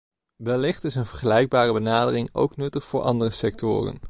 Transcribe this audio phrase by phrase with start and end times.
[0.35, 3.99] Wellicht is een vergelijkbare benadering ook nuttig voor andere sectoren.